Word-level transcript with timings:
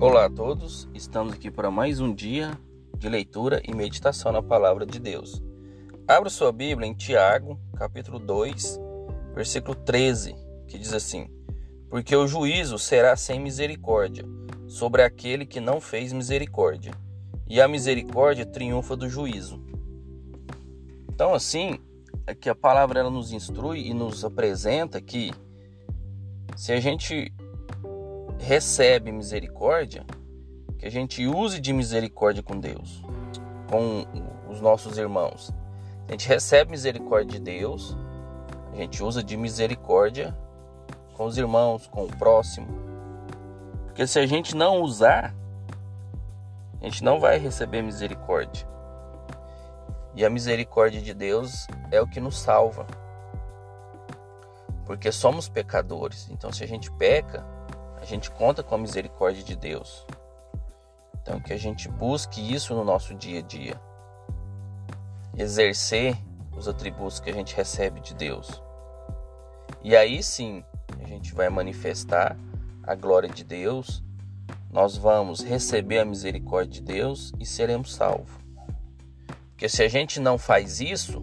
Olá 0.00 0.24
a 0.24 0.30
todos, 0.30 0.88
estamos 0.94 1.34
aqui 1.34 1.50
para 1.50 1.70
mais 1.70 2.00
um 2.00 2.14
dia 2.14 2.58
de 2.96 3.06
leitura 3.06 3.60
e 3.62 3.74
meditação 3.74 4.32
na 4.32 4.42
palavra 4.42 4.86
de 4.86 4.98
Deus. 4.98 5.42
Abra 6.08 6.30
sua 6.30 6.50
Bíblia 6.50 6.88
em 6.88 6.94
Tiago, 6.94 7.60
capítulo 7.76 8.18
2, 8.18 8.80
versículo 9.34 9.74
13, 9.74 10.34
que 10.66 10.78
diz 10.78 10.94
assim: 10.94 11.28
Porque 11.90 12.16
o 12.16 12.26
juízo 12.26 12.78
será 12.78 13.14
sem 13.14 13.38
misericórdia 13.38 14.24
sobre 14.66 15.02
aquele 15.02 15.44
que 15.44 15.60
não 15.60 15.82
fez 15.82 16.14
misericórdia, 16.14 16.94
e 17.46 17.60
a 17.60 17.68
misericórdia 17.68 18.46
triunfa 18.46 18.96
do 18.96 19.06
juízo. 19.06 19.62
Então, 21.12 21.34
assim, 21.34 21.78
é 22.26 22.34
que 22.34 22.48
a 22.48 22.54
palavra 22.54 23.00
ela 23.00 23.10
nos 23.10 23.32
instrui 23.32 23.88
e 23.88 23.92
nos 23.92 24.24
apresenta 24.24 24.98
que 24.98 25.30
se 26.56 26.72
a 26.72 26.80
gente 26.80 27.30
recebe 28.40 29.12
misericórdia, 29.12 30.04
que 30.78 30.86
a 30.86 30.90
gente 30.90 31.26
use 31.26 31.60
de 31.60 31.72
misericórdia 31.72 32.42
com 32.42 32.58
Deus, 32.58 33.02
com 33.68 34.06
os 34.48 34.60
nossos 34.60 34.98
irmãos. 34.98 35.52
A 36.08 36.12
gente 36.12 36.26
recebe 36.26 36.70
misericórdia 36.70 37.38
de 37.38 37.40
Deus, 37.40 37.96
a 38.72 38.76
gente 38.76 39.02
usa 39.02 39.22
de 39.22 39.36
misericórdia 39.36 40.36
com 41.14 41.26
os 41.26 41.36
irmãos, 41.36 41.86
com 41.86 42.04
o 42.04 42.16
próximo. 42.16 42.66
Porque 43.84 44.06
se 44.06 44.18
a 44.18 44.26
gente 44.26 44.56
não 44.56 44.80
usar, 44.80 45.34
a 46.80 46.84
gente 46.84 47.04
não 47.04 47.20
vai 47.20 47.38
receber 47.38 47.82
misericórdia. 47.82 48.66
E 50.14 50.24
a 50.24 50.30
misericórdia 50.30 51.00
de 51.00 51.12
Deus 51.12 51.66
é 51.90 52.00
o 52.00 52.06
que 52.06 52.20
nos 52.20 52.38
salva. 52.38 52.86
Porque 54.86 55.12
somos 55.12 55.48
pecadores. 55.48 56.28
Então, 56.30 56.50
se 56.50 56.64
a 56.64 56.66
gente 56.66 56.90
peca, 56.92 57.46
a 58.00 58.04
gente 58.04 58.30
conta 58.30 58.62
com 58.62 58.74
a 58.74 58.78
misericórdia 58.78 59.42
de 59.42 59.54
Deus. 59.54 60.06
Então, 61.20 61.40
que 61.40 61.52
a 61.52 61.56
gente 61.56 61.88
busque 61.88 62.40
isso 62.40 62.74
no 62.74 62.84
nosso 62.84 63.14
dia 63.14 63.40
a 63.40 63.42
dia. 63.42 63.80
Exercer 65.36 66.16
os 66.56 66.66
atributos 66.66 67.20
que 67.20 67.30
a 67.30 67.32
gente 67.32 67.54
recebe 67.54 68.00
de 68.00 68.14
Deus. 68.14 68.62
E 69.82 69.94
aí 69.94 70.22
sim, 70.22 70.64
a 71.02 71.06
gente 71.06 71.34
vai 71.34 71.48
manifestar 71.48 72.36
a 72.82 72.94
glória 72.94 73.28
de 73.28 73.44
Deus, 73.44 74.02
nós 74.70 74.96
vamos 74.96 75.42
receber 75.42 75.98
a 75.98 76.04
misericórdia 76.04 76.80
de 76.80 76.82
Deus 76.82 77.32
e 77.38 77.46
seremos 77.46 77.94
salvos. 77.94 78.30
Porque 79.50 79.68
se 79.68 79.82
a 79.82 79.88
gente 79.88 80.18
não 80.18 80.38
faz 80.38 80.80
isso, 80.80 81.22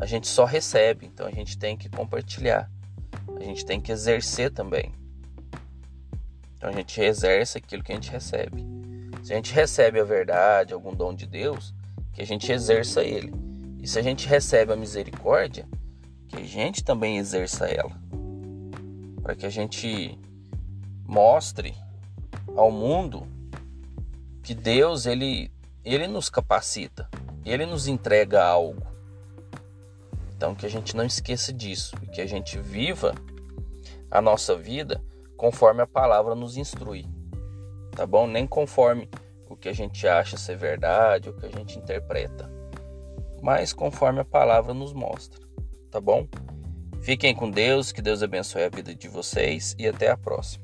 a 0.00 0.06
gente 0.06 0.26
só 0.26 0.44
recebe, 0.44 1.06
então 1.06 1.26
a 1.26 1.30
gente 1.30 1.58
tem 1.58 1.76
que 1.76 1.88
compartilhar. 1.88 2.70
A 3.36 3.42
gente 3.42 3.64
tem 3.64 3.80
que 3.80 3.92
exercer 3.92 4.50
também. 4.50 4.92
Então 6.64 6.72
a 6.72 6.76
gente 6.78 6.98
exerce 6.98 7.58
aquilo 7.58 7.82
que 7.82 7.92
a 7.92 7.94
gente 7.94 8.10
recebe. 8.10 8.64
Se 9.22 9.34
a 9.34 9.36
gente 9.36 9.52
recebe 9.52 10.00
a 10.00 10.04
verdade, 10.04 10.72
algum 10.72 10.94
dom 10.94 11.14
de 11.14 11.26
Deus, 11.26 11.74
que 12.10 12.22
a 12.22 12.26
gente 12.26 12.50
exerça 12.50 13.04
ele. 13.04 13.34
E 13.82 13.86
se 13.86 13.98
a 13.98 14.02
gente 14.02 14.26
recebe 14.26 14.72
a 14.72 14.76
misericórdia, 14.76 15.68
que 16.26 16.36
a 16.36 16.42
gente 16.42 16.82
também 16.82 17.18
exerça 17.18 17.66
ela. 17.66 17.92
Para 19.22 19.34
que 19.34 19.44
a 19.44 19.50
gente 19.50 20.18
mostre 21.06 21.74
ao 22.56 22.70
mundo 22.70 23.26
que 24.42 24.54
Deus 24.54 25.04
ele 25.04 25.50
ele 25.84 26.06
nos 26.06 26.30
capacita, 26.30 27.10
ele 27.44 27.66
nos 27.66 27.86
entrega 27.86 28.42
algo. 28.42 28.86
Então 30.34 30.54
que 30.54 30.64
a 30.64 30.70
gente 30.70 30.96
não 30.96 31.04
esqueça 31.04 31.52
disso 31.52 31.94
e 32.02 32.06
que 32.06 32.22
a 32.22 32.26
gente 32.26 32.58
viva 32.58 33.14
a 34.10 34.22
nossa 34.22 34.56
vida 34.56 34.98
conforme 35.36 35.82
a 35.82 35.86
palavra 35.86 36.34
nos 36.34 36.56
instrui, 36.56 37.06
tá 37.92 38.06
bom? 38.06 38.26
Nem 38.26 38.46
conforme 38.46 39.08
o 39.48 39.56
que 39.56 39.68
a 39.68 39.72
gente 39.72 40.06
acha 40.06 40.36
ser 40.36 40.56
verdade, 40.56 41.28
o 41.28 41.34
que 41.34 41.46
a 41.46 41.50
gente 41.50 41.78
interpreta, 41.78 42.50
mas 43.42 43.72
conforme 43.72 44.20
a 44.20 44.24
palavra 44.24 44.72
nos 44.72 44.92
mostra, 44.92 45.40
tá 45.90 46.00
bom? 46.00 46.26
Fiquem 47.02 47.34
com 47.34 47.50
Deus, 47.50 47.92
que 47.92 48.00
Deus 48.00 48.22
abençoe 48.22 48.64
a 48.64 48.70
vida 48.70 48.94
de 48.94 49.08
vocês 49.08 49.76
e 49.78 49.86
até 49.86 50.10
a 50.10 50.16
próxima. 50.16 50.63